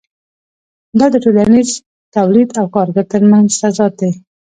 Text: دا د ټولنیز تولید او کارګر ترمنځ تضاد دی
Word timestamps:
دا 0.99 1.05
د 1.13 1.15
ټولنیز 1.23 1.69
تولید 2.15 2.49
او 2.59 2.65
کارګر 2.75 3.05
ترمنځ 3.13 3.49
تضاد 3.61 3.93
دی 3.99 4.11